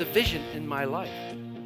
[0.00, 1.12] Division in my life.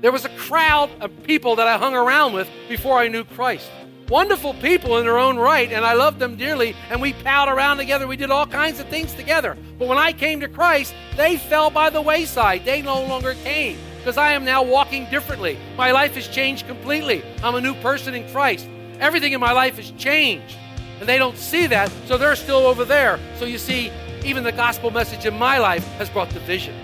[0.02, 3.70] There was a crowd of people that I hung around with before I knew Christ.
[4.10, 7.78] Wonderful people in their own right, and I loved them dearly, and we palled around
[7.78, 8.06] together.
[8.06, 9.56] We did all kinds of things together.
[9.78, 12.66] But when I came to Christ, they fell by the wayside.
[12.66, 15.56] They no longer came because I am now walking differently.
[15.78, 17.24] My life has changed completely.
[17.42, 18.68] I'm a new person in Christ.
[19.00, 20.58] Everything in my life has changed.
[21.00, 23.18] And they don't see that, so they're still over there.
[23.38, 23.90] So you see,
[24.22, 26.74] even the gospel message in my life has brought division.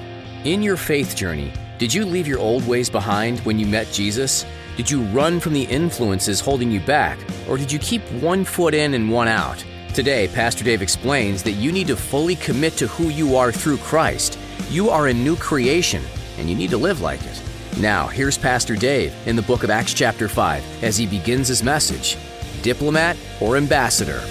[0.45, 4.47] In your faith journey, did you leave your old ways behind when you met Jesus?
[4.75, 7.19] Did you run from the influences holding you back?
[7.47, 9.63] Or did you keep one foot in and one out?
[9.93, 13.77] Today, Pastor Dave explains that you need to fully commit to who you are through
[13.79, 14.39] Christ.
[14.71, 16.03] You are a new creation,
[16.39, 17.43] and you need to live like it.
[17.79, 21.63] Now, here's Pastor Dave in the book of Acts, chapter 5, as he begins his
[21.63, 22.17] message
[22.63, 24.23] Diplomat or Ambassador?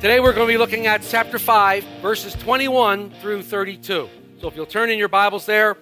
[0.00, 4.08] Today we're going to be looking at chapter 5, verses 21 through 32.
[4.40, 5.76] So if you'll turn in your Bibles there,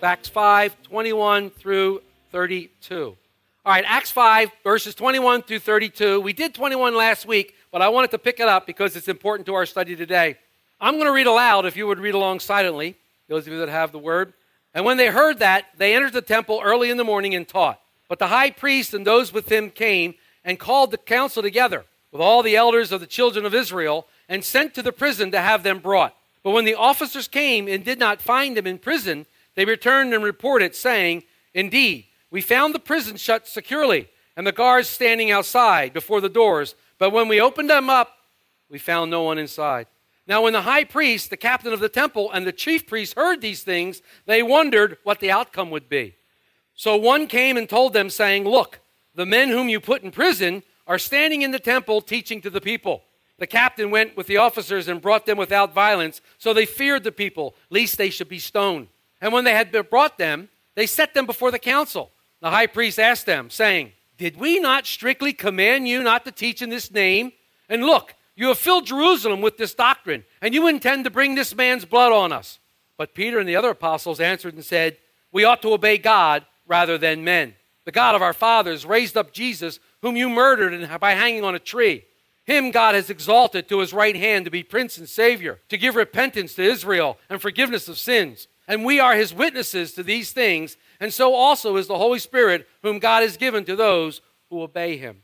[0.00, 3.04] Acts 5, 21 through 32.
[3.04, 3.16] All
[3.66, 6.20] right, Acts 5, verses 21 through 32.
[6.20, 9.44] We did 21 last week, but I wanted to pick it up because it's important
[9.46, 10.36] to our study today.
[10.80, 12.94] I'm going to read aloud if you would read along silently,
[13.26, 14.34] those of you that have the word.
[14.72, 17.80] And when they heard that, they entered the temple early in the morning and taught.
[18.08, 20.14] But the high priest and those with him came
[20.44, 24.44] and called the council together with all the elders of the children of Israel and
[24.44, 26.14] sent to the prison to have them brought.
[26.44, 29.26] But when the officers came and did not find them in prison,
[29.56, 34.88] they returned and reported, saying, Indeed, we found the prison shut securely and the guards
[34.88, 36.76] standing outside before the doors.
[37.00, 38.12] But when we opened them up,
[38.70, 39.88] we found no one inside.
[40.24, 43.40] Now, when the high priest, the captain of the temple, and the chief priests heard
[43.40, 46.14] these things, they wondered what the outcome would be.
[46.76, 48.78] So one came and told them, saying, Look,
[49.16, 52.60] the men whom you put in prison are standing in the temple teaching to the
[52.60, 53.02] people.
[53.38, 57.12] The captain went with the officers and brought them without violence, so they feared the
[57.12, 58.88] people, lest they should be stoned.
[59.20, 62.10] And when they had brought them, they set them before the council.
[62.40, 66.62] The high priest asked them, saying, Did we not strictly command you not to teach
[66.62, 67.32] in this name?
[67.68, 71.54] And look, you have filled Jerusalem with this doctrine, and you intend to bring this
[71.54, 72.58] man's blood on us.
[72.96, 74.98] But Peter and the other apostles answered and said,
[75.32, 77.54] We ought to obey God rather than men.
[77.84, 81.58] The God of our fathers raised up Jesus, whom you murdered by hanging on a
[81.58, 82.04] tree.
[82.44, 85.96] Him God has exalted to his right hand to be prince and savior, to give
[85.96, 88.46] repentance to Israel and forgiveness of sins.
[88.68, 92.68] And we are his witnesses to these things, and so also is the Holy Spirit,
[92.82, 94.20] whom God has given to those
[94.50, 95.22] who obey him.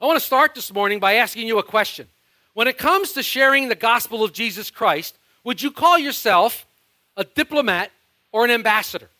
[0.00, 2.06] I want to start this morning by asking you a question.
[2.52, 6.68] When it comes to sharing the gospel of Jesus Christ, would you call yourself
[7.16, 7.90] a diplomat
[8.30, 9.10] or an ambassador?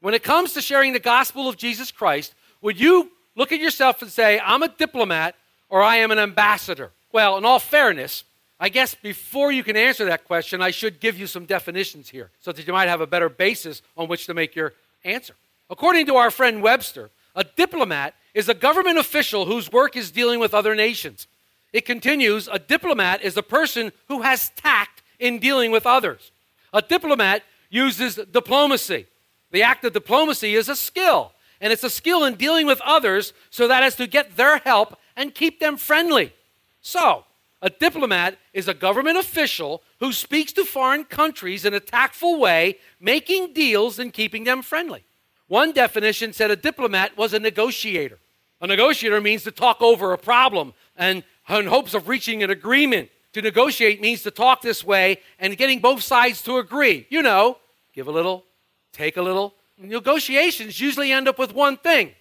[0.00, 4.02] When it comes to sharing the gospel of Jesus Christ, would you look at yourself
[4.02, 5.36] and say, I'm a diplomat
[5.68, 6.90] or I am an ambassador?
[7.12, 8.24] Well, in all fairness,
[8.58, 12.30] I guess before you can answer that question, I should give you some definitions here
[12.40, 14.72] so that you might have a better basis on which to make your
[15.04, 15.34] answer.
[15.68, 20.40] According to our friend Webster, a diplomat is a government official whose work is dealing
[20.40, 21.26] with other nations.
[21.72, 26.30] It continues a diplomat is a person who has tact in dealing with others.
[26.72, 29.06] A diplomat uses diplomacy.
[29.50, 33.32] The act of diplomacy is a skill, and it's a skill in dealing with others
[33.50, 36.32] so that as to get their help and keep them friendly.
[36.80, 37.24] So,
[37.62, 42.78] a diplomat is a government official who speaks to foreign countries in a tactful way,
[43.00, 45.04] making deals and keeping them friendly.
[45.48, 48.18] One definition said a diplomat was a negotiator.
[48.60, 53.10] A negotiator means to talk over a problem and in hopes of reaching an agreement.
[53.34, 57.06] To negotiate means to talk this way and getting both sides to agree.
[57.10, 57.58] You know,
[57.92, 58.44] give a little,
[58.92, 59.54] take a little.
[59.78, 62.12] Negotiations usually end up with one thing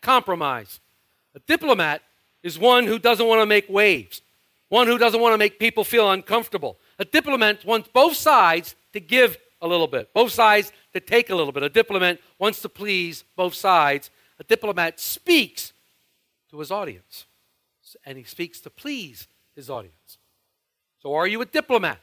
[0.00, 0.80] compromise.
[1.34, 2.02] A diplomat
[2.42, 4.22] is one who doesn't want to make waves,
[4.68, 6.78] one who doesn't want to make people feel uncomfortable.
[6.98, 11.34] A diplomat wants both sides to give a little bit, both sides to take a
[11.34, 11.62] little bit.
[11.62, 14.10] A diplomat wants to please both sides.
[14.38, 15.72] A diplomat speaks
[16.50, 17.26] to his audience,
[18.04, 20.18] and he speaks to please his audience.
[21.02, 21.98] So, are you a diplomat?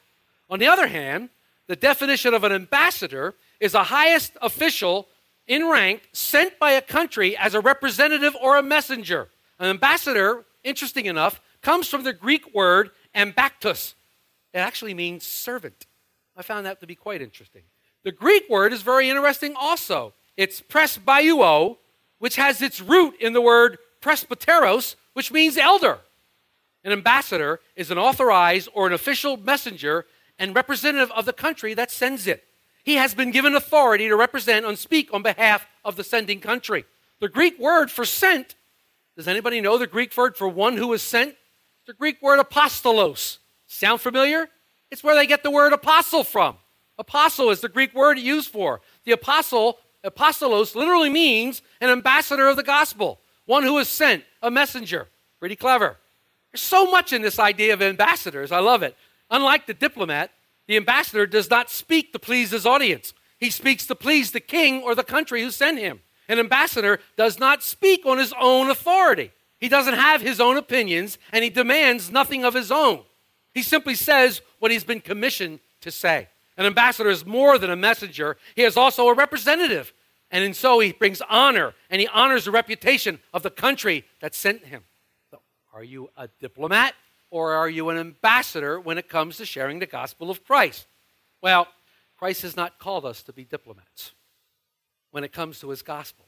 [0.50, 1.30] On the other hand,
[1.67, 5.07] the definition of an ambassador is a highest official
[5.47, 9.29] in rank sent by a country as a representative or a messenger.
[9.59, 13.93] An ambassador, interesting enough, comes from the Greek word ambactus.
[14.53, 15.85] It actually means servant.
[16.35, 17.63] I found that to be quite interesting.
[18.03, 20.13] The Greek word is very interesting also.
[20.37, 21.77] It's presbyuo,
[22.19, 25.99] which has its root in the word presbyteros, which means elder.
[26.83, 30.05] An ambassador is an authorized or an official messenger
[30.39, 32.44] and representative of the country that sends it.
[32.84, 36.86] He has been given authority to represent and speak on behalf of the sending country.
[37.19, 38.56] The Greek word for sent,
[39.16, 41.36] does anybody know the Greek word for one who is sent?
[41.86, 43.39] The Greek word apostolos.
[43.66, 44.48] Sound familiar?
[44.92, 46.56] It's where they get the word apostle from.
[47.00, 48.81] Apostle is the Greek word used for.
[49.04, 54.50] The apostle, apostolos, literally means an ambassador of the gospel, one who is sent, a
[54.50, 55.07] messenger.
[55.39, 55.98] Pretty clever.
[56.51, 58.51] There's so much in this idea of ambassadors.
[58.51, 58.95] I love it.
[59.29, 60.31] Unlike the diplomat,
[60.68, 63.13] the ambassador does not speak to please his audience.
[63.38, 66.01] He speaks to please the king or the country who sent him.
[66.27, 69.31] An ambassador does not speak on his own authority.
[69.59, 73.03] He doesn't have his own opinions and he demands nothing of his own.
[73.53, 76.27] He simply says what he's been commissioned to say.
[76.57, 79.94] An ambassador is more than a messenger, he is also a representative.
[80.29, 84.35] And in so he brings honor and he honors the reputation of the country that
[84.35, 84.83] sent him.
[85.31, 85.39] So,
[85.74, 86.94] are you a diplomat
[87.29, 90.88] or are you an ambassador when it comes to sharing the gospel of Christ?
[91.41, 91.68] Well,
[92.18, 94.13] Christ has not called us to be diplomats
[95.12, 96.25] when it comes to his gospel.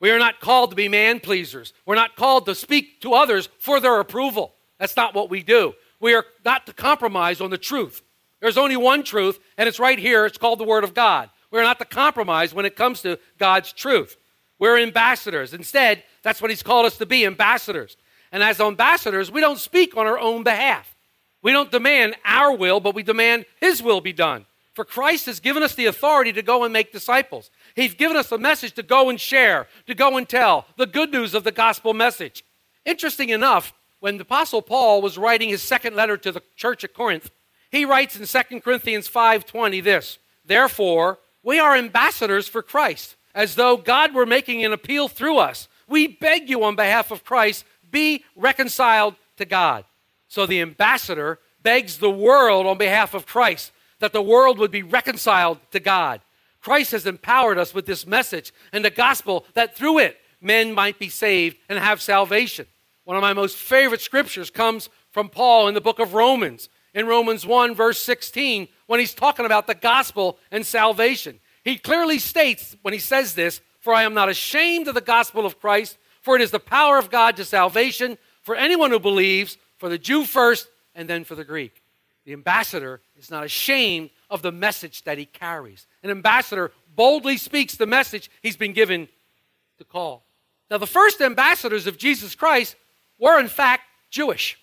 [0.00, 1.72] We are not called to be man pleasers.
[1.86, 4.54] We're not called to speak to others for their approval.
[4.78, 5.74] That's not what we do.
[6.00, 8.02] We are not to compromise on the truth.
[8.40, 10.26] There's only one truth, and it's right here.
[10.26, 11.30] It's called the Word of God.
[11.52, 14.16] We're not to compromise when it comes to God's truth.
[14.58, 15.54] We're ambassadors.
[15.54, 17.96] Instead, that's what He's called us to be ambassadors.
[18.32, 20.96] And as ambassadors, we don't speak on our own behalf.
[21.42, 24.46] We don't demand our will, but we demand His will be done.
[24.74, 27.50] For Christ has given us the authority to go and make disciples.
[27.76, 31.12] He's given us a message to go and share, to go and tell the good
[31.12, 32.42] news of the gospel message.
[32.86, 36.94] Interesting enough, when the Apostle Paul was writing his second letter to the church at
[36.94, 37.30] Corinth,
[37.70, 43.76] he writes in 2 Corinthians 5:20 this, "Therefore, we are ambassadors for Christ, as though
[43.76, 45.68] God were making an appeal through us.
[45.86, 49.84] We beg you on behalf of Christ, be reconciled to God."
[50.26, 54.82] So the ambassador begs the world on behalf of Christ that the world would be
[54.82, 56.20] reconciled to God.
[56.60, 60.98] Christ has empowered us with this message and the gospel that through it men might
[60.98, 62.66] be saved and have salvation.
[63.04, 67.06] One of my most favorite scriptures comes from Paul in the book of Romans, in
[67.06, 71.40] Romans 1, verse 16, when he's talking about the gospel and salvation.
[71.64, 75.46] He clearly states when he says this, For I am not ashamed of the gospel
[75.46, 79.58] of Christ, for it is the power of God to salvation for anyone who believes,
[79.76, 81.82] for the Jew first, and then for the Greek.
[82.24, 85.86] The ambassador is not ashamed of the message that he carries.
[86.02, 89.08] An ambassador boldly speaks the message he's been given
[89.78, 90.24] to call.
[90.70, 92.76] Now, the first ambassadors of Jesus Christ
[93.18, 94.58] were, in fact, Jewish.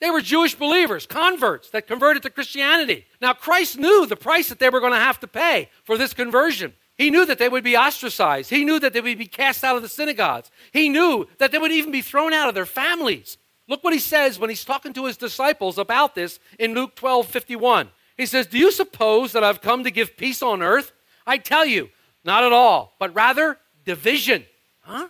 [0.00, 3.06] They were Jewish believers, converts that converted to Christianity.
[3.20, 6.12] Now, Christ knew the price that they were going to have to pay for this
[6.12, 6.74] conversion.
[6.96, 8.48] He knew that they would be ostracized.
[8.50, 10.50] He knew that they would be cast out of the synagogues.
[10.72, 13.36] He knew that they would even be thrown out of their families.
[13.68, 17.26] Look what he says when he's talking to his disciples about this in Luke 12
[17.26, 17.90] 51.
[18.16, 20.92] He says, Do you suppose that I've come to give peace on earth?
[21.26, 21.90] I tell you,
[22.24, 24.44] not at all, but rather division.
[24.80, 25.08] Huh?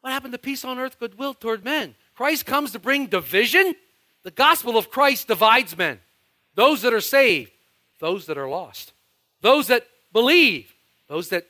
[0.00, 1.94] What happened to peace on earth, goodwill toward men?
[2.14, 3.74] Christ comes to bring division?
[4.22, 6.00] The gospel of Christ divides men.
[6.54, 7.52] Those that are saved,
[8.00, 8.92] those that are lost.
[9.42, 10.72] Those that believe,
[11.08, 11.46] those that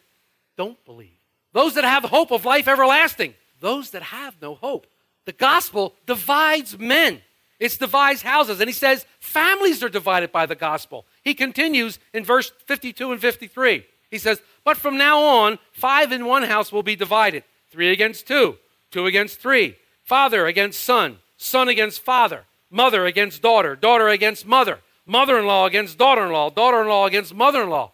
[0.56, 1.18] don't believe.
[1.52, 4.86] Those that have hope of life everlasting, those that have no hope.
[5.24, 7.20] The gospel divides men.
[7.58, 8.60] It divides houses.
[8.60, 11.06] And he says families are divided by the gospel.
[11.22, 13.86] He continues in verse 52 and 53.
[14.10, 18.26] He says, But from now on, five in one house will be divided three against
[18.26, 18.56] two,
[18.90, 24.80] two against three, father against son, son against father, mother against daughter, daughter against mother,
[25.04, 27.92] mother in law against daughter in law, daughter in law against mother in law.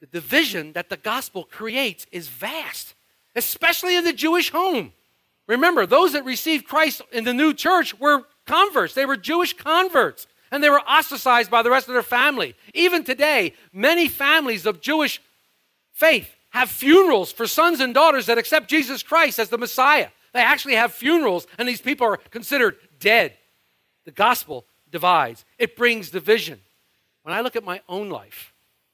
[0.00, 2.94] The division that the gospel creates is vast,
[3.36, 4.92] especially in the Jewish home.
[5.46, 8.94] Remember, those that received Christ in the new church were converts.
[8.94, 12.54] They were Jewish converts, and they were ostracized by the rest of their family.
[12.72, 15.20] Even today, many families of Jewish
[15.92, 20.08] faith have funerals for sons and daughters that accept Jesus Christ as the Messiah.
[20.32, 23.34] They actually have funerals, and these people are considered dead.
[24.04, 26.60] The gospel divides, it brings division.
[27.22, 28.49] When I look at my own life,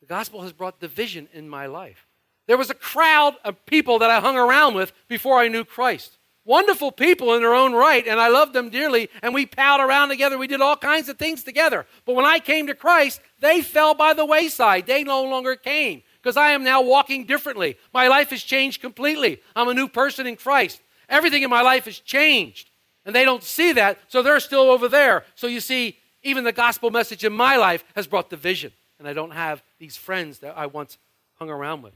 [0.06, 2.06] the gospel has brought division in my life.
[2.46, 6.18] There was a crowd of people that I hung around with before I knew Christ.
[6.46, 10.08] wonderful people in their own right, and I loved them dearly, and we palled around
[10.08, 10.38] together.
[10.38, 11.86] We did all kinds of things together.
[12.04, 14.86] But when I came to Christ, they fell by the wayside.
[14.86, 17.76] They no longer came because I am now walking differently.
[17.92, 19.40] My life has changed completely.
[19.56, 20.80] I'm a new person in Christ.
[21.08, 22.70] Everything in my life has changed.
[23.04, 25.24] And they don't see that, so they're still over there.
[25.34, 28.72] So you see, even the gospel message in my life has brought division.
[28.98, 30.98] And I don't have these friends that I once
[31.34, 31.94] hung around with.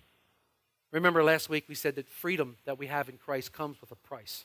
[0.93, 3.97] Remember last week we said that freedom that we have in Christ comes with a
[3.97, 4.45] price.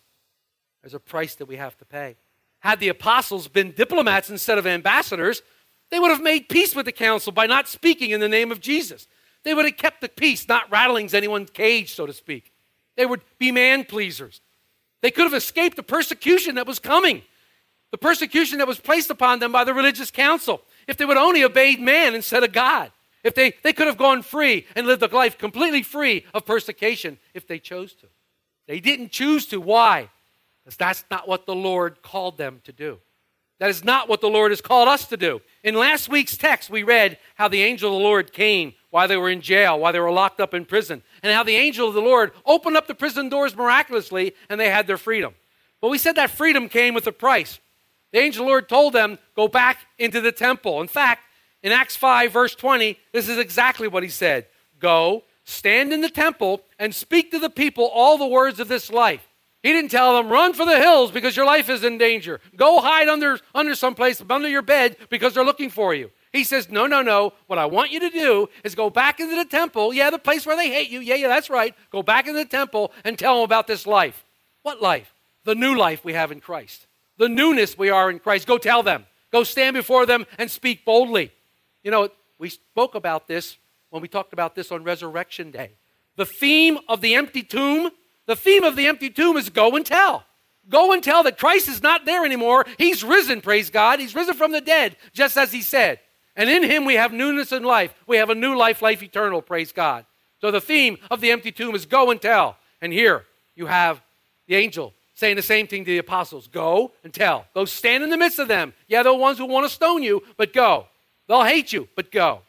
[0.81, 2.15] There's a price that we have to pay.
[2.59, 5.41] Had the apostles been diplomats instead of ambassadors,
[5.89, 8.59] they would have made peace with the council by not speaking in the name of
[8.59, 9.07] Jesus.
[9.43, 12.51] They would have kept the peace, not rattling anyone's cage, so to speak.
[12.97, 14.41] They would be man pleasers.
[15.01, 17.21] They could have escaped the persecution that was coming,
[17.91, 21.44] the persecution that was placed upon them by the religious council, if they would only
[21.44, 22.92] obeyed man instead of God.
[23.24, 27.18] If they, they could have gone free and lived a life completely free of persecution
[27.34, 28.08] if they chose to.
[28.68, 29.60] They didn't choose to.
[29.60, 30.10] Why?
[30.63, 33.00] Because that's not what the Lord called them to do.
[33.60, 35.42] That is not what the Lord has called us to do.
[35.63, 39.18] In last week's text, we read how the angel of the Lord came while they
[39.18, 41.94] were in jail, while they were locked up in prison, and how the angel of
[41.94, 45.34] the Lord opened up the prison doors miraculously and they had their freedom.
[45.80, 47.60] But we said that freedom came with a price.
[48.15, 50.79] The angel of the Lord told them, Go back into the temple.
[50.79, 51.24] In fact,
[51.62, 54.45] in Acts 5, verse 20, this is exactly what he said
[54.79, 58.89] Go, stand in the temple, and speak to the people all the words of this
[58.89, 59.27] life.
[59.63, 62.39] He didn't tell them, run for the hills because your life is in danger.
[62.55, 66.10] Go hide under, under someplace, under your bed because they're looking for you.
[66.31, 67.34] He says, no, no, no.
[67.48, 69.93] What I want you to do is go back into the temple.
[69.93, 71.01] Yeah, the place where they hate you.
[71.01, 71.75] Yeah, yeah, that's right.
[71.91, 74.24] Go back into the temple and tell them about this life.
[74.62, 75.13] What life?
[75.43, 76.88] The new life we have in Christ.
[77.17, 78.48] The newness we are in Christ.
[78.48, 79.05] Go tell them.
[79.31, 81.31] Go stand before them and speak boldly.
[81.84, 83.57] You know, we spoke about this
[83.89, 85.72] when we talked about this on Resurrection Day.
[86.15, 87.91] The theme of the empty tomb,
[88.25, 90.24] the theme of the empty tomb is go and tell.
[90.67, 92.65] Go and tell that Christ is not there anymore.
[92.77, 94.00] He's risen, praise God.
[94.00, 96.00] He's risen from the dead, just as he said.
[96.36, 97.93] And in him we have newness in life.
[98.07, 100.05] We have a new life, life eternal, praise God.
[100.41, 102.57] So the theme of the empty tomb is go and tell.
[102.81, 104.01] And here you have
[104.48, 107.45] the angel saying the same thing to the apostles go and tell.
[107.53, 108.74] Go stand in the midst of them.
[108.88, 110.88] Yeah, they're the ones who want to stone you, but go.
[111.27, 112.41] They'll hate you, but go.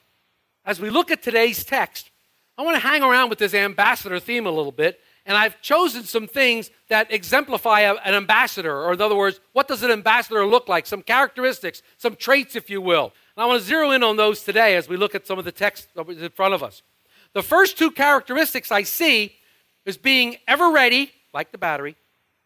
[0.64, 2.10] As we look at today's text,
[2.58, 6.04] I want to hang around with this ambassador theme a little bit, and I've chosen
[6.04, 10.44] some things that exemplify a- an ambassador, or in other words, what does an ambassador
[10.46, 10.86] look like?
[10.86, 13.12] Some characteristics, some traits, if you will.
[13.36, 15.44] And I want to zero in on those today as we look at some of
[15.44, 16.82] the text in front of us.
[17.32, 19.36] The first two characteristics I see
[19.84, 21.96] is being ever ready, like the battery,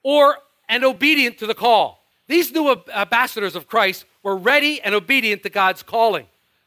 [0.03, 0.37] or
[0.69, 2.05] and obedient to the call.
[2.29, 6.27] These new ambassadors of Christ were ready and obedient to God's calling.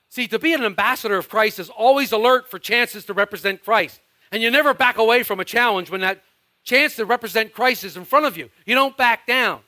[0.10, 4.00] See, to be an ambassador of Christ is always alert for chances to represent Christ.
[4.32, 6.24] And you never back away from a challenge when that
[6.64, 8.50] chance to represent Christ is in front of you.
[8.66, 9.62] You don't back down.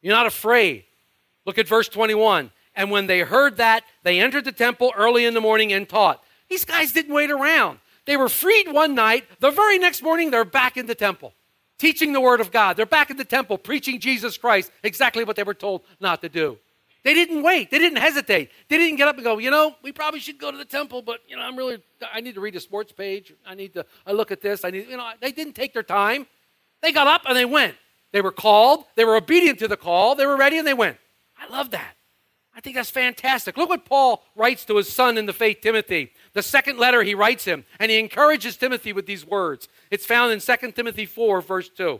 [0.00, 0.84] You're not afraid.
[1.44, 2.50] Look at verse 21.
[2.74, 6.22] And when they heard that, they entered the temple early in the morning and taught.
[6.48, 7.78] These guys didn't wait around.
[8.04, 9.24] They were freed one night.
[9.40, 11.34] The very next morning, they're back in the temple,
[11.78, 12.76] teaching the word of God.
[12.76, 16.28] They're back in the temple, preaching Jesus Christ, exactly what they were told not to
[16.28, 16.58] do.
[17.04, 17.70] They didn't wait.
[17.70, 18.50] They didn't hesitate.
[18.68, 21.02] They didn't get up and go, you know, we probably should go to the temple,
[21.02, 21.78] but, you know, I'm really,
[22.12, 23.32] I need to read a sports page.
[23.46, 24.64] I need to I look at this.
[24.64, 26.26] I need, you know, they didn't take their time.
[26.82, 27.76] They got up and they went.
[28.10, 28.86] They were called.
[28.96, 30.16] They were obedient to the call.
[30.16, 30.96] They were ready and they went.
[31.38, 31.94] I love that.
[32.56, 33.56] I think that's fantastic.
[33.56, 36.12] Look what Paul writes to his son in the faith, Timothy.
[36.36, 39.68] The second letter he writes him, and he encourages Timothy with these words.
[39.90, 41.98] It's found in 2 Timothy 4, verse 2.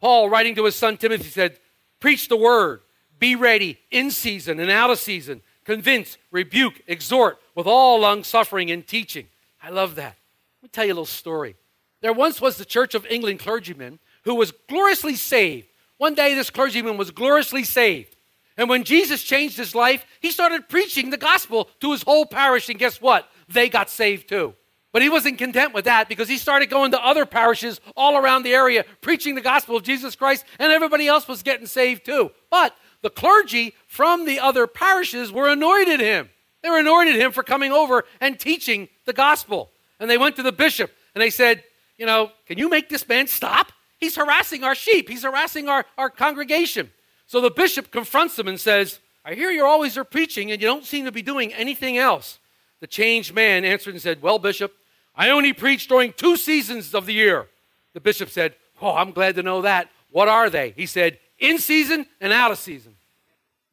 [0.00, 1.60] Paul, writing to his son Timothy, said,
[2.00, 2.80] Preach the word,
[3.20, 8.68] be ready in season and out of season, convince, rebuke, exhort with all long suffering
[8.72, 9.28] and teaching.
[9.62, 10.16] I love that.
[10.56, 11.54] Let me tell you a little story.
[12.00, 15.68] There once was the Church of England clergyman who was gloriously saved.
[15.98, 18.16] One day, this clergyman was gloriously saved.
[18.56, 22.68] And when Jesus changed his life, he started preaching the gospel to his whole parish.
[22.68, 23.30] And guess what?
[23.48, 24.54] They got saved too.
[24.92, 28.42] But he wasn't content with that because he started going to other parishes all around
[28.42, 32.30] the area, preaching the gospel of Jesus Christ, and everybody else was getting saved too.
[32.50, 36.30] But the clergy from the other parishes were annoyed at him.
[36.62, 39.70] They were annoyed at him for coming over and teaching the gospel.
[40.00, 41.62] And they went to the bishop and they said,
[41.96, 43.72] You know, can you make this man stop?
[43.98, 46.90] He's harassing our sheep, he's harassing our, our congregation.
[47.26, 50.66] So the bishop confronts him and says, I hear you're always there preaching and you
[50.66, 52.38] don't seem to be doing anything else.
[52.80, 54.72] The changed man answered and said, Well, Bishop,
[55.14, 57.48] I only preach during two seasons of the year.
[57.92, 59.90] The bishop said, Oh, I'm glad to know that.
[60.10, 60.70] What are they?
[60.76, 62.94] He said, In season and out of season.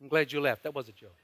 [0.01, 0.63] I'm glad you left.
[0.63, 1.15] That was a joke.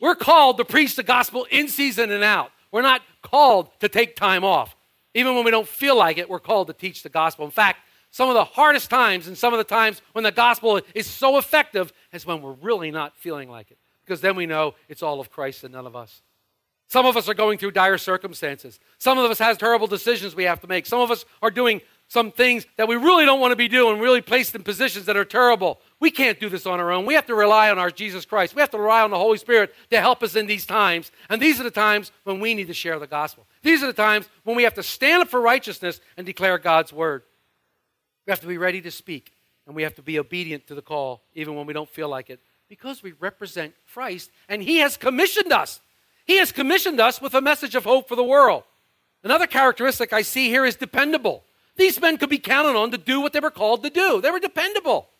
[0.00, 2.50] We're called to preach the gospel in season and out.
[2.72, 4.74] We're not called to take time off.
[5.14, 7.44] Even when we don't feel like it, we're called to teach the gospel.
[7.44, 7.78] In fact,
[8.10, 11.36] Some of the hardest times and some of the times when the gospel is so
[11.36, 13.78] effective is when we're really not feeling like it.
[14.04, 16.22] Because then we know it's all of Christ and none of us.
[16.88, 18.78] Some of us are going through dire circumstances.
[18.98, 20.86] Some of us has terrible decisions we have to make.
[20.86, 23.98] Some of us are doing some things that we really don't want to be doing,
[23.98, 25.80] really placed in positions that are terrible.
[25.98, 27.04] We can't do this on our own.
[27.04, 28.54] We have to rely on our Jesus Christ.
[28.54, 31.10] We have to rely on the Holy Spirit to help us in these times.
[31.28, 33.46] And these are the times when we need to share the gospel.
[33.62, 36.92] These are the times when we have to stand up for righteousness and declare God's
[36.92, 37.24] word.
[38.26, 39.32] We have to be ready to speak,
[39.66, 42.30] and we have to be obedient to the call, even when we don't feel like
[42.30, 45.80] it, because we represent Christ, and He has commissioned us.
[46.26, 48.64] He has commissioned us with a message of hope for the world.
[49.22, 51.44] Another characteristic I see here is dependable.
[51.76, 54.30] These men could be counted on to do what they were called to do, they
[54.30, 55.10] were dependable.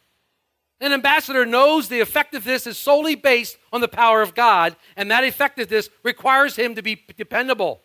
[0.78, 5.24] An ambassador knows the effectiveness is solely based on the power of God, and that
[5.24, 7.80] effectiveness requires him to be dependable.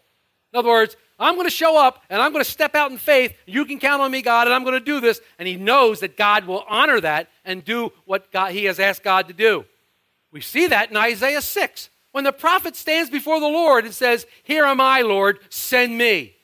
[0.52, 2.98] In other words, I'm going to show up and I'm going to step out in
[2.98, 3.34] faith.
[3.46, 5.22] You can count on me, God, and I'm going to do this.
[5.40, 9.04] And he knows that God will honor that and do what God, he has asked
[9.04, 9.66] God to do.
[10.32, 14.26] We see that in Isaiah 6 when the prophet stands before the Lord and says,
[14.44, 16.36] Here am I, Lord, send me.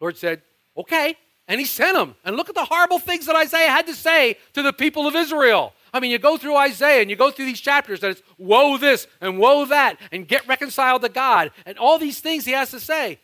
[0.00, 0.42] Lord said,
[0.76, 1.16] Okay.
[1.48, 2.14] And he sent him.
[2.24, 5.16] And look at the horrible things that Isaiah had to say to the people of
[5.16, 5.72] Israel.
[5.92, 8.76] I mean, you go through Isaiah and you go through these chapters, and it's woe
[8.76, 12.70] this and woe that, and get reconciled to God, and all these things he has
[12.70, 13.18] to say.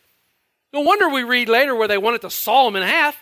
[0.73, 3.15] No wonder we read later where they wanted to saw him in half,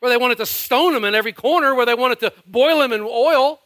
[0.00, 2.92] where they wanted to stone him in every corner, where they wanted to boil him
[2.92, 3.58] in oil.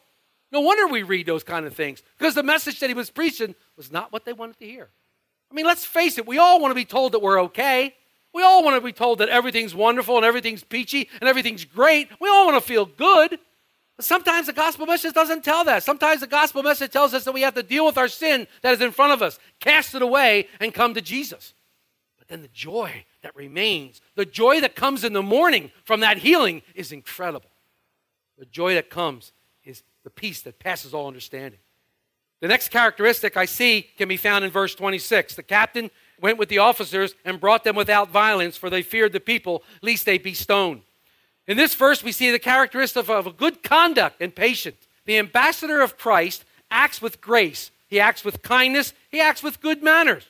[0.56, 3.54] No wonder we read those kind of things, because the message that he was preaching
[3.76, 4.88] was not what they wanted to hear.
[5.50, 7.94] I mean, let's face it, we all want to be told that we're okay.
[8.32, 12.08] We all want to be told that everything's wonderful and everything's peachy and everything's great.
[12.22, 13.38] We all want to feel good.
[13.96, 15.82] But sometimes the gospel message doesn't tell that.
[15.82, 18.72] Sometimes the gospel message tells us that we have to deal with our sin that
[18.72, 21.52] is in front of us, cast it away, and come to Jesus.
[22.16, 26.16] But then the joy that remains, the joy that comes in the morning from that
[26.16, 27.50] healing is incredible.
[28.38, 29.32] The joy that comes
[30.06, 31.58] the peace that passes all understanding.
[32.40, 35.34] The next characteristic I see can be found in verse 26.
[35.34, 39.18] The captain went with the officers and brought them without violence, for they feared the
[39.18, 40.82] people, lest they be stoned.
[41.48, 44.76] In this verse, we see the characteristic of a good conduct and patience.
[45.06, 49.82] The ambassador of Christ acts with grace, he acts with kindness, he acts with good
[49.82, 50.28] manners.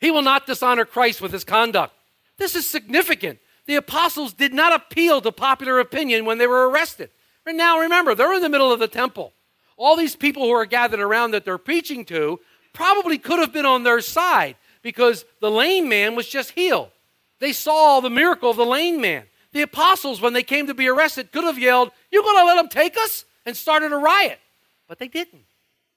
[0.00, 1.94] He will not dishonor Christ with his conduct.
[2.38, 3.38] This is significant.
[3.66, 7.10] The apostles did not appeal to popular opinion when they were arrested.
[7.46, 9.32] And now remember, they're in the middle of the temple.
[9.76, 12.40] All these people who are gathered around that they're preaching to
[12.72, 16.90] probably could have been on their side because the lame man was just healed.
[17.38, 19.24] They saw the miracle of the lame man.
[19.52, 22.56] The apostles, when they came to be arrested, could have yelled, You're going to let
[22.56, 23.24] them take us?
[23.46, 24.40] and started a riot.
[24.88, 25.46] But they didn't.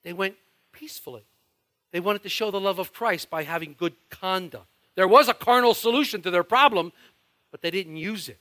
[0.04, 0.36] They went
[0.72, 1.24] peacefully.
[1.92, 4.68] They wanted to show the love of Christ by having good conduct.
[4.96, 6.94] There was a carnal solution to their problem,
[7.52, 8.38] but they didn't use it.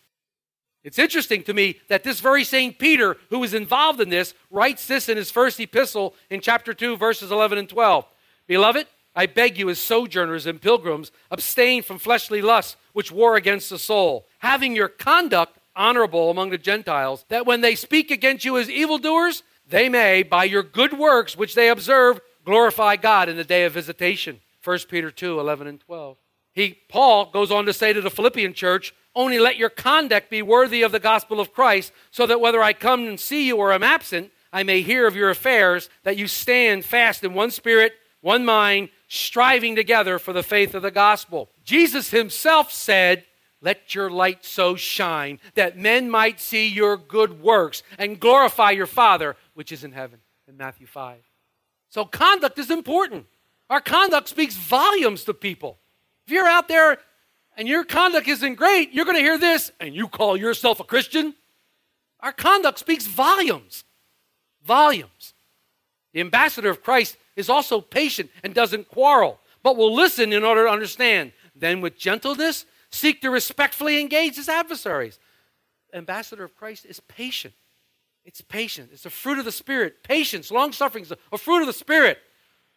[0.89, 4.87] It's interesting to me that this very same Peter, who was involved in this, writes
[4.87, 8.07] this in his first epistle in chapter 2, verses 11 and 12.
[8.47, 13.69] Beloved, I beg you, as sojourners and pilgrims, abstain from fleshly lusts which war against
[13.69, 18.57] the soul, having your conduct honorable among the Gentiles, that when they speak against you
[18.57, 23.45] as evildoers, they may, by your good works which they observe, glorify God in the
[23.45, 24.41] day of visitation.
[24.65, 26.17] 1 Peter 2 11 and 12.
[26.55, 30.43] He, Paul goes on to say to the Philippian church, only let your conduct be
[30.43, 33.73] worthy of the gospel of Christ, so that whether I come and see you or
[33.73, 37.95] am absent, I may hear of your affairs, that you stand fast in one spirit,
[38.21, 41.51] one mind, striving together for the faith of the gospel.
[41.65, 43.25] Jesus himself said,
[43.61, 48.87] Let your light so shine that men might see your good works and glorify your
[48.87, 51.19] Father which is in heaven, in Matthew 5.
[51.89, 53.27] So, conduct is important.
[53.69, 55.79] Our conduct speaks volumes to people.
[56.25, 56.99] If you're out there
[57.59, 60.85] and your conduct isn't great, you're going to hear this and you call yourself a
[60.85, 61.35] Christian.
[62.21, 63.85] Our conduct speaks volumes.
[64.65, 65.35] Volumes.
[66.13, 70.65] The ambassador of Christ is also patient and doesn't quarrel, but will listen in order
[70.65, 71.33] to understand.
[71.55, 75.19] Then, with gentleness, seek to respectfully engage his adversaries.
[75.93, 77.55] Ambassador of Christ is patient.
[78.25, 78.91] It's patient.
[78.93, 80.05] It's a fruit of the Spirit.
[80.05, 82.19] Patience, long suffering is a fruit of the Spirit.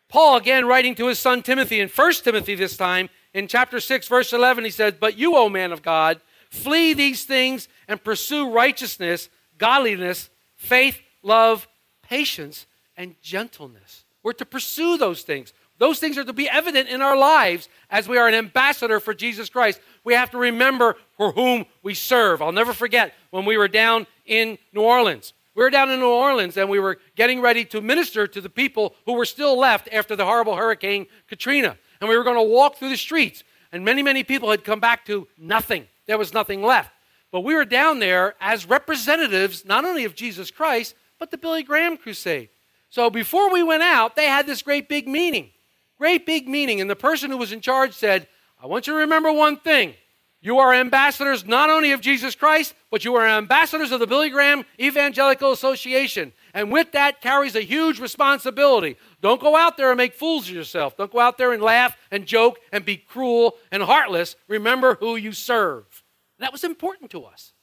[0.09, 4.07] Paul, again, writing to his son Timothy in 1 Timothy this time, in chapter 6,
[4.07, 8.51] verse 11, he says, But you, O man of God, flee these things and pursue
[8.51, 11.67] righteousness, godliness, faith, love,
[12.01, 12.65] patience,
[12.97, 14.03] and gentleness.
[14.21, 15.53] We're to pursue those things.
[15.77, 19.15] Those things are to be evident in our lives as we are an ambassador for
[19.15, 19.81] Jesus Christ.
[20.03, 22.41] We have to remember for whom we serve.
[22.41, 25.33] I'll never forget when we were down in New Orleans.
[25.55, 28.49] We were down in New Orleans and we were getting ready to minister to the
[28.49, 31.77] people who were still left after the horrible Hurricane Katrina.
[32.01, 33.43] And we were going to walk through the streets.
[33.71, 35.87] And many, many people had come back to nothing.
[36.07, 36.91] There was nothing left.
[37.31, 41.63] But we were down there as representatives, not only of Jesus Christ, but the Billy
[41.63, 42.49] Graham Crusade.
[42.89, 45.51] So before we went out, they had this great big meeting.
[45.97, 46.81] Great big meeting.
[46.81, 48.27] And the person who was in charge said,
[48.61, 49.93] I want you to remember one thing.
[50.41, 54.29] You are ambassadors not only of Jesus Christ, but you are ambassadors of the Billy
[54.29, 56.33] Graham Evangelical Association.
[56.53, 58.97] And with that carries a huge responsibility.
[59.21, 60.97] Don't go out there and make fools of yourself.
[60.97, 64.35] Don't go out there and laugh and joke and be cruel and heartless.
[64.47, 66.03] Remember who you serve.
[66.37, 67.53] And that was important to us.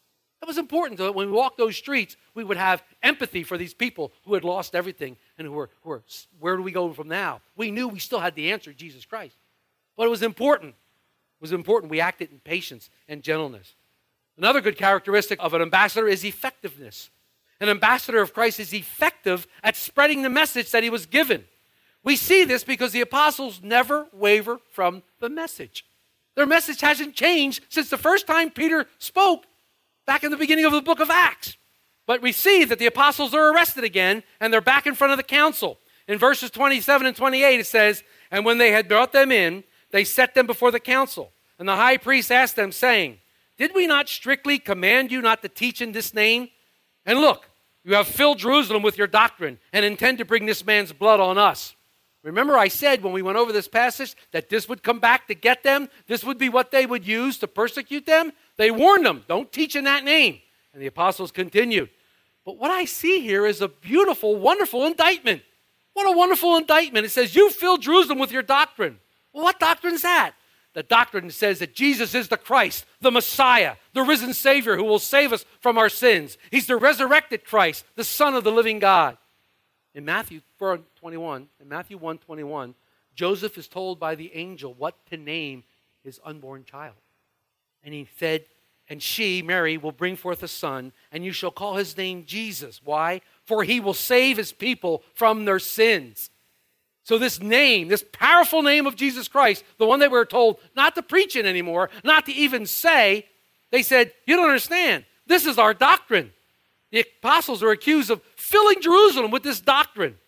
[0.41, 3.75] That was important that when we walked those streets, we would have empathy for these
[3.75, 6.03] people who had lost everything and who were, who were
[6.39, 7.41] where do we go from now?
[7.57, 9.37] We knew we still had the answer, Jesus Christ.
[9.97, 10.71] But it was important.
[10.71, 13.75] It was important we acted in patience and gentleness.
[14.37, 17.11] Another good characteristic of an ambassador is effectiveness.
[17.61, 21.45] An ambassador of Christ is effective at spreading the message that he was given.
[22.05, 25.85] We see this because the apostles never waver from the message.
[26.37, 29.45] Their message hasn't changed since the first time Peter spoke
[30.07, 31.57] back in the beginning of the book of Acts.
[32.07, 35.17] But we see that the apostles are arrested again and they're back in front of
[35.17, 35.79] the council.
[36.07, 40.05] In verses 27 and 28, it says, And when they had brought them in, they
[40.05, 41.33] set them before the council.
[41.59, 43.19] And the high priest asked them, saying,
[43.59, 46.49] Did we not strictly command you not to teach in this name?
[47.05, 47.48] And look,
[47.89, 51.39] you have filled Jerusalem with your doctrine and intend to bring this man's blood on
[51.39, 51.75] us.
[52.23, 55.35] Remember, I said when we went over this passage that this would come back to
[55.35, 55.89] get them?
[56.07, 58.33] This would be what they would use to persecute them?
[58.59, 60.39] They warned them, don't teach in that name.
[60.75, 61.89] And the apostles continued.
[62.45, 65.41] But what I see here is a beautiful, wonderful indictment.
[65.95, 67.07] What a wonderful indictment.
[67.07, 68.99] It says, You filled Jerusalem with your doctrine.
[69.33, 70.35] Well, what doctrine is that?
[70.79, 75.01] The doctrine says that Jesus is the Christ, the Messiah, the risen Savior who will
[75.01, 76.39] save us from our sins.
[76.53, 79.19] He's the resurrected Christ, the Son of the living God.
[79.93, 82.77] In Matthew 4, 21, in Matthew 1 21,
[83.17, 85.65] Joseph is told by the angel what to name
[86.05, 86.95] his unborn child.
[87.83, 88.45] And he said,
[88.89, 92.81] And she, Mary, will bring forth a son, and you shall call his name Jesus.
[92.85, 93.23] Why?
[93.45, 96.31] For he will save his people from their sins.
[97.09, 100.95] So, this name, this powerful name of Jesus Christ, the one that we're told not
[100.95, 103.25] to preach in anymore, not to even say,
[103.71, 105.07] they said, You don't understand.
[105.27, 106.33] This is our doctrine.
[106.91, 110.19] The apostles are accused of filling Jerusalem with this doctrine.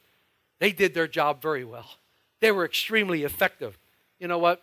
[0.58, 1.84] They did their job very well,
[2.40, 3.76] they were extremely effective.
[4.18, 4.62] You know what?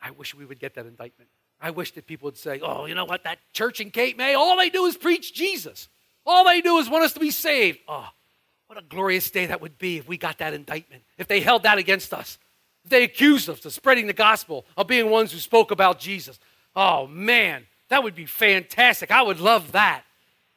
[0.00, 1.28] I wish we would get that indictment.
[1.60, 3.24] I wish that people would say, oh, you know what?
[3.24, 5.88] That church in Cape May, all they do is preach Jesus.
[6.24, 7.78] All they do is want us to be saved.
[7.86, 8.08] Oh,
[8.72, 11.64] what a glorious day that would be if we got that indictment, if they held
[11.64, 12.38] that against us,
[12.86, 16.40] if they accused us of spreading the gospel, of being ones who spoke about Jesus.
[16.74, 19.10] Oh, man, that would be fantastic.
[19.10, 20.04] I would love that.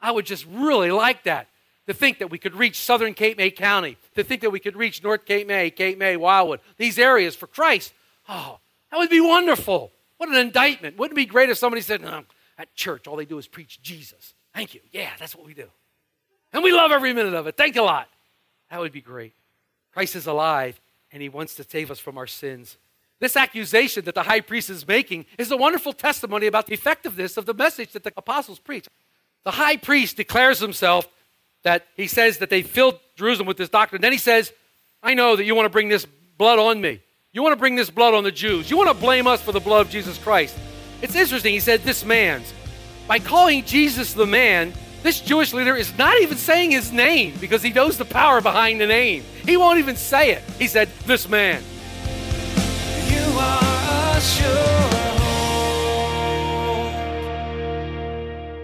[0.00, 1.48] I would just really like that.
[1.88, 4.76] To think that we could reach southern Cape May County, to think that we could
[4.76, 7.92] reach North Cape May, Cape May, Wildwood, these areas for Christ.
[8.30, 9.92] Oh, that would be wonderful.
[10.16, 10.96] What an indictment.
[10.96, 12.24] Wouldn't it be great if somebody said, no,
[12.56, 14.32] at church, all they do is preach Jesus?
[14.54, 14.80] Thank you.
[14.90, 15.68] Yeah, that's what we do.
[16.56, 17.54] And we love every minute of it.
[17.54, 18.08] Thank you a lot.
[18.70, 19.34] That would be great.
[19.92, 20.80] Christ is alive,
[21.12, 22.78] and he wants to save us from our sins.
[23.20, 27.36] This accusation that the high priest is making is a wonderful testimony about the effectiveness
[27.36, 28.88] of the message that the apostles preach.
[29.44, 31.06] The high priest declares himself
[31.62, 34.00] that he says that they filled Jerusalem with this doctrine.
[34.00, 34.50] Then he says,
[35.02, 36.06] I know that you want to bring this
[36.38, 37.02] blood on me.
[37.32, 38.70] You want to bring this blood on the Jews.
[38.70, 40.56] You want to blame us for the blood of Jesus Christ.
[41.02, 41.52] It's interesting.
[41.52, 42.50] He said, This man's.
[43.06, 44.72] By calling Jesus the man,
[45.06, 48.80] this Jewish leader is not even saying his name because he knows the power behind
[48.80, 49.22] the name.
[49.44, 50.42] He won't even say it.
[50.58, 51.62] He said, This man.
[53.08, 54.66] You are a sure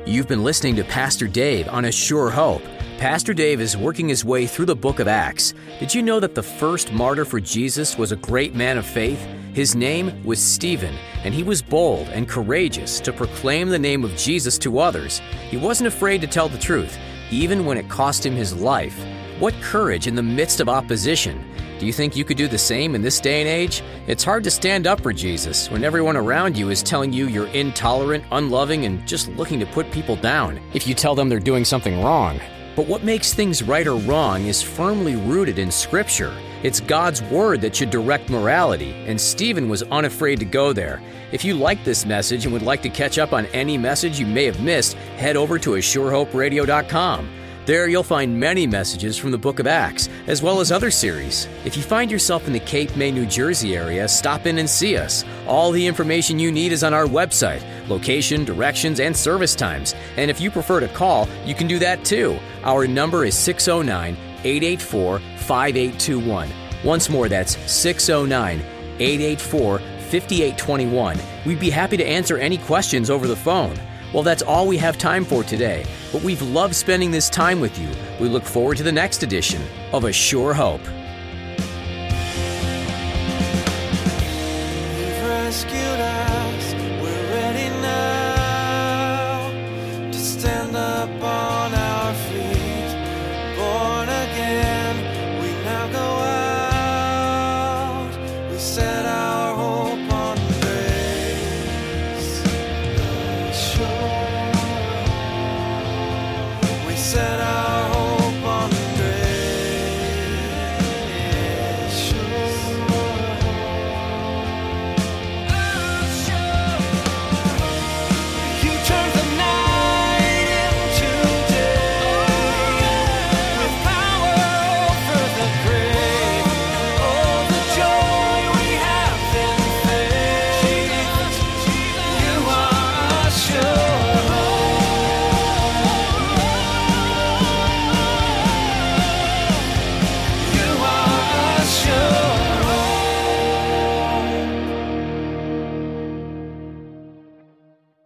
[0.04, 2.64] You've been listening to Pastor Dave on A Sure Hope.
[2.98, 5.54] Pastor Dave is working his way through the book of Acts.
[5.78, 9.24] Did you know that the first martyr for Jesus was a great man of faith?
[9.52, 14.16] His name was Stephen, and he was bold and courageous to proclaim the name of
[14.16, 15.20] Jesus to others.
[15.50, 16.96] He wasn't afraid to tell the truth,
[17.30, 18.98] even when it cost him his life.
[19.40, 21.44] What courage in the midst of opposition!
[21.78, 23.82] Do you think you could do the same in this day and age?
[24.06, 27.48] It's hard to stand up for Jesus when everyone around you is telling you you're
[27.48, 31.66] intolerant, unloving, and just looking to put people down if you tell them they're doing
[31.66, 32.40] something wrong.
[32.74, 36.34] But what makes things right or wrong is firmly rooted in Scripture.
[36.62, 41.02] It's God's Word that should direct morality, and Stephen was unafraid to go there.
[41.32, 44.26] If you like this message and would like to catch up on any message you
[44.26, 47.28] may have missed, head over to ASureHopeRadio.com.
[47.66, 51.48] There you'll find many messages from the book of Acts, as well as other series.
[51.64, 54.96] If you find yourself in the Cape May, New Jersey area, stop in and see
[54.96, 55.24] us.
[55.48, 59.96] All the information you need is on our website location, directions, and service times.
[60.16, 62.38] And if you prefer to call, you can do that too.
[62.62, 66.50] Our number is 609 884 5821.
[66.84, 68.60] Once more, that's 609
[68.98, 71.18] 884 5821.
[71.46, 73.76] We'd be happy to answer any questions over the phone.
[74.12, 77.78] Well, that's all we have time for today, but we've loved spending this time with
[77.78, 77.88] you.
[78.20, 80.82] We look forward to the next edition of A Sure Hope.